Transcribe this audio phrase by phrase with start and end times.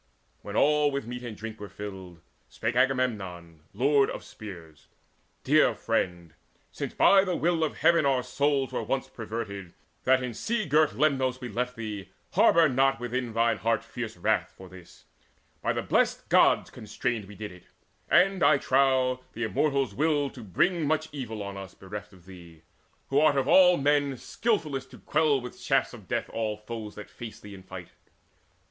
[0.41, 4.87] When all with meat and drink Were filled, spake Agamemnon lord of spears:
[5.43, 6.33] "Dear friend,
[6.71, 9.75] since by the will of Heaven our souls Were once perverted,
[10.05, 14.51] that in sea girt Lemnos We left thee, harbour not thine heart within Fierce wrath
[14.57, 15.05] for this:
[15.61, 17.65] by the blest Gods constrained We did it;
[18.09, 22.63] and, I trow, the Immortals willed To bring much evil on us, bereft of thee,
[23.09, 27.07] Who art of all men skilfullest to quell With shafts of death all foes that
[27.11, 27.89] face thee in fight.